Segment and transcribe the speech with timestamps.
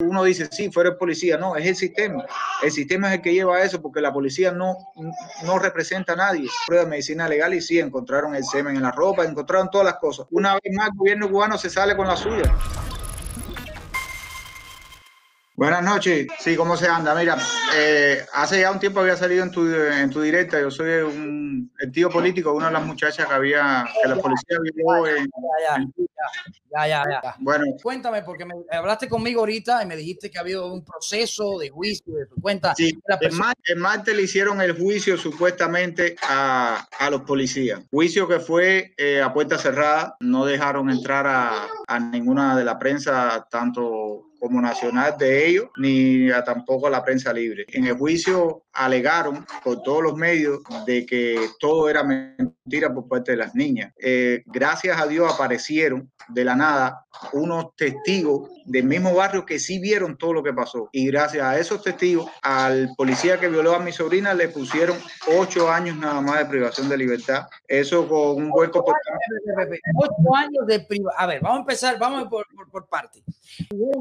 [0.00, 2.24] uno dice, sí, fuera el policía, no, es el sistema.
[2.62, 4.76] El sistema es el que lleva eso porque la policía no,
[5.44, 6.48] no representa a nadie.
[6.68, 9.96] Prueba de medicina legal y sí, encontraron el semen en la ropa, encontraron todas las
[9.96, 10.26] cosas.
[10.30, 12.54] Una vez más, el gobierno cubano se sale con la suya.
[15.58, 16.28] Buenas noches.
[16.38, 17.16] Sí, ¿cómo se anda?
[17.16, 17.36] Mira,
[17.76, 20.60] eh, hace ya un tiempo había salido en tu, en tu directa.
[20.60, 24.56] Yo soy un, el tío político una de las muchachas que había, que la policía
[24.62, 25.28] vio en,
[26.70, 30.62] ya, ya, ya, Bueno, cuéntame, porque me hablaste conmigo ahorita y me dijiste que había
[30.62, 32.72] un proceso de juicio de tu cuenta.
[32.76, 32.96] Sí,
[33.64, 37.80] el martes, le hicieron el juicio supuestamente a, a los policías.
[37.90, 40.16] Juicio que fue eh, a puerta cerrada.
[40.20, 46.30] No dejaron entrar a, a ninguna de la prensa, tanto como nacional de ellos, ni
[46.30, 47.66] a tampoco a la prensa libre.
[47.68, 53.32] En el juicio alegaron por todos los medios de que todo era mentira por parte
[53.32, 53.92] de las niñas.
[54.00, 59.78] Eh, gracias a Dios aparecieron de la nada unos testigos del mismo barrio que sí
[59.78, 60.88] vieron todo lo que pasó.
[60.92, 64.96] Y gracias a esos testigos, al policía que violó a mi sobrina le pusieron
[65.38, 67.46] ocho años nada más de privación de libertad.
[67.66, 69.82] Eso con un buen comportamiento.
[69.96, 71.20] Ocho años de privación.
[71.20, 73.22] A ver, vamos a empezar, vamos por, por, por parte.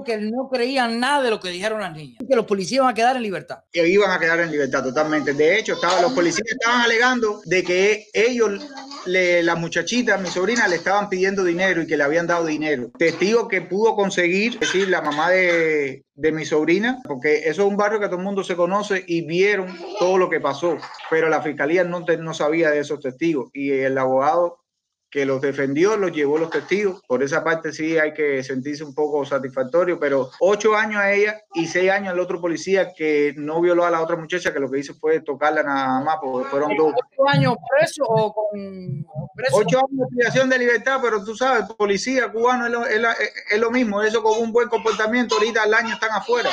[0.06, 2.23] Que no creían nada de lo que dijeron las niñas.
[2.28, 3.59] Que los policías iban a quedar en libertad.
[3.72, 5.34] Que iban a quedar en libertad, totalmente.
[5.34, 8.66] De hecho, estaba, los policías estaban alegando de que ellos
[9.06, 12.92] le, la muchachita, mi sobrina, le estaban pidiendo dinero y que le habían dado dinero.
[12.98, 17.78] Testigo que pudo conseguir, decir, la mamá de, de mi sobrina, porque eso es un
[17.78, 20.78] barrio que todo el mundo se conoce y vieron todo lo que pasó,
[21.09, 24.59] pero la fiscalía no, no sabía de esos testigos y el abogado
[25.09, 27.02] que los defendió, los llevó los testigos.
[27.08, 31.41] Por esa parte sí hay que sentirse un poco satisfactorio, pero ocho años a ella
[31.53, 34.69] y seis años al otro policía que no violó a la otra muchacha, que lo
[34.69, 36.94] que hizo fue tocarla nada más, porque fueron dos.
[36.94, 39.58] ¿Ocho años preso o con preso?
[39.58, 43.59] Ocho años de privación de libertad, pero tú sabes, policía cubano es lo, es, es
[43.59, 46.50] lo mismo, eso con un buen comportamiento, ahorita al año están afuera.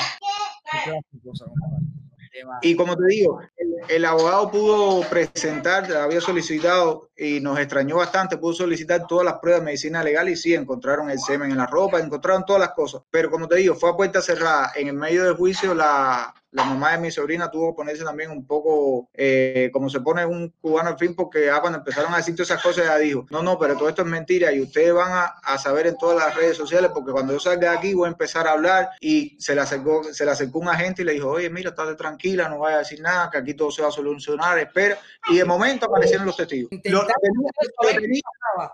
[2.62, 3.40] Y como te digo,
[3.88, 9.62] el, abogado pudo presentar, había solicitado y nos extrañó bastante, pudo solicitar todas las pruebas
[9.62, 13.02] de medicina legal y sí, encontraron el semen en la ropa, encontraron todas las cosas.
[13.10, 14.72] Pero como te digo, fue a puerta cerrada.
[14.74, 18.30] En el medio del juicio, la, la mamá de mi sobrina tuvo que ponerse también
[18.30, 22.18] un poco eh, como se pone un cubano al fin, porque ya cuando empezaron a
[22.18, 24.94] decir todas esas cosas, ya dijo, no, no, pero todo esto es mentira y ustedes
[24.94, 27.92] van a, a, saber en todas las redes sociales, porque cuando yo salga de aquí
[27.92, 31.04] voy a empezar a hablar y se le acercó, se le acercó un agente y
[31.04, 33.82] le dijo, oye, mira, estate tranquila, no vaya a decir nada, que aquí todo se
[33.82, 34.96] va a solucionar, espera.
[35.28, 36.70] Y de momento aparecieron los testigos.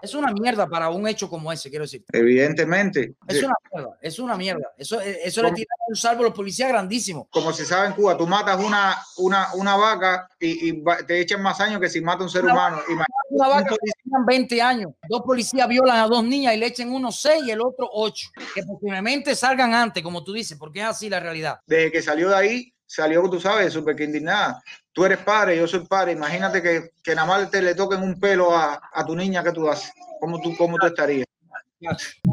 [0.03, 2.05] es una mierda para un hecho como ese, quiero decir.
[2.13, 3.15] Evidentemente.
[3.27, 4.75] Es una mierda, es una mierda.
[4.77, 7.29] Eso, eso le tira un salvo a los policías grandísimos.
[7.31, 11.41] Como si sabe en Cuba, tú matas una, una, una vaca y, y, te echan
[11.41, 12.77] más años que si mata un ser una humano.
[12.77, 13.91] Vaca, una vaca que
[14.27, 14.93] 20 años.
[15.09, 18.29] Dos policías violan a dos niñas y le echen uno 6 y el otro 8.
[18.55, 21.61] Que posiblemente salgan antes, como tú dices, porque es así la realidad.
[21.67, 24.63] Desde que salió de ahí, salió, tú sabes, súper que indignada.
[24.93, 26.13] Tú eres padre, yo soy padre.
[26.13, 29.53] Imagínate que, que nada más te le toquen un pelo a, a tu niña que
[29.53, 29.93] tú haces.
[30.21, 31.27] ¿Cómo tú, cómo tú estarías?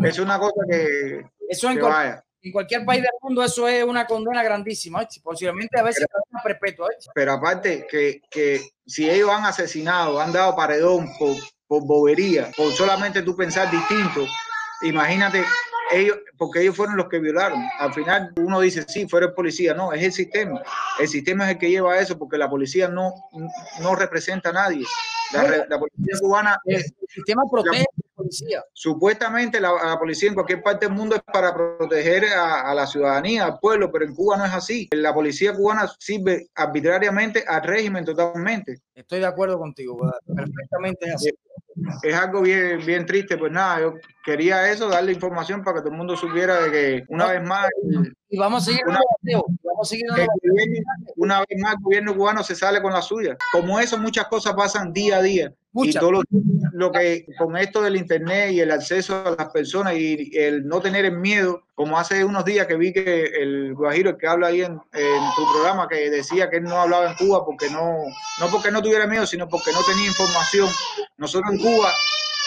[0.04, 4.06] Es una cosa que, Eso que vaya en cualquier país del mundo eso es una
[4.06, 6.90] condena grandísima, posiblemente a veces una perpetua.
[7.14, 11.36] Pero aparte que, que, si ellos han asesinado, han dado paredón por,
[11.68, 14.26] por bobería, por solamente tú pensar distinto,
[14.82, 15.44] imagínate
[15.92, 17.64] ellos, porque ellos fueron los que violaron.
[17.80, 20.62] Al final uno dice, sí, fuera el policía, no, es el sistema.
[21.00, 23.14] El sistema es el que lleva eso porque la policía no,
[23.82, 24.86] no representa a nadie.
[25.34, 26.94] La, la policía cubana es...
[27.02, 27.86] El sistema protege
[28.28, 28.64] policía.
[28.74, 32.86] Supuestamente la, la, policía en cualquier parte del mundo es para proteger a, a, la
[32.86, 34.88] ciudadanía, al pueblo, pero en Cuba no es así.
[34.92, 38.82] La policía cubana sirve arbitrariamente al régimen totalmente.
[38.94, 41.30] Estoy de acuerdo contigo, perfectamente es así.
[42.02, 43.94] Es algo bien, bien triste, pues nada, yo
[44.26, 47.70] quería eso, darle información para que todo el mundo supiera de que una vez más...
[48.30, 50.06] Y vamos a seguir una, vamos a seguir
[51.16, 53.38] una vez más el gobierno cubano se sale con la suya.
[53.52, 55.54] Como eso, muchas cosas pasan día a día.
[55.78, 55.96] Muchas.
[55.96, 56.22] Y todo lo,
[56.72, 60.82] lo, que con esto del internet y el acceso a las personas y el no
[60.82, 64.48] tener el miedo, como hace unos días que vi que el Guajiro, el que habla
[64.48, 68.06] ahí en, en, tu programa, que decía que él no hablaba en Cuba porque no,
[68.40, 70.68] no porque no tuviera miedo, sino porque no tenía información.
[71.18, 71.92] Nosotros en Cuba,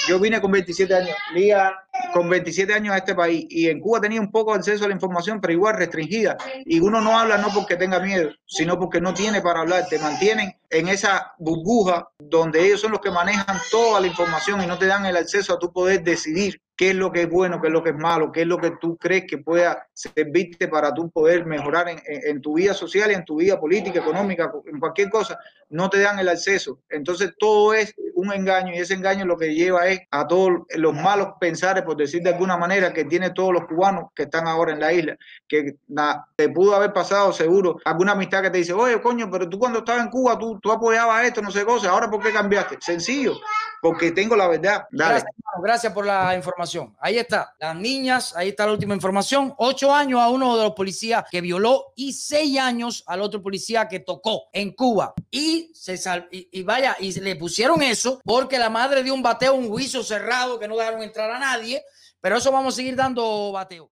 [0.08, 1.75] yo vine con 27 años, Lía
[2.12, 4.88] con 27 años a este país y en Cuba tenía un poco de acceso a
[4.88, 6.37] la información, pero igual restringida.
[6.64, 9.87] Y uno no habla no porque tenga miedo, sino porque no tiene para hablar.
[9.88, 14.67] Te mantienen en esa burbuja donde ellos son los que manejan toda la información y
[14.67, 17.61] no te dan el acceso a tu poder decidir qué es lo que es bueno,
[17.61, 20.67] qué es lo que es malo, qué es lo que tú crees que pueda servirte
[20.67, 24.81] para tú poder mejorar en, en, tu vida social en tu vida política, económica, en
[24.81, 25.38] cualquier cosa,
[25.69, 26.81] no te dan el acceso.
[26.88, 30.94] Entonces todo es un engaño y ese engaño lo que lleva es a todos los
[30.94, 34.72] malos pensares, por decir de alguna manera, que tiene todos los cubanos que están ahora
[34.72, 35.17] en la isla,
[35.49, 35.76] que
[36.37, 39.81] te pudo haber pasado seguro alguna amistad que te dice, oye, coño, pero tú cuando
[39.81, 42.78] estabas en Cuba, tú, tú apoyabas esto, no sé cosa, ahora ¿por qué cambiaste?
[42.81, 43.34] Sencillo,
[43.81, 44.87] porque tengo la verdad.
[44.90, 45.25] Gracias,
[45.62, 46.96] gracias, por la información.
[47.00, 49.55] Ahí está, las niñas, ahí está la última información.
[49.58, 53.88] Ocho años a uno de los policías que violó y seis años al otro policía
[53.88, 55.14] que tocó en Cuba.
[55.31, 59.54] Y se sal y, vaya, y le pusieron eso porque la madre dio un bateo,
[59.54, 61.82] un juicio cerrado que no dejaron entrar a nadie.
[62.20, 63.88] Pero eso vamos a seguir dando bateo.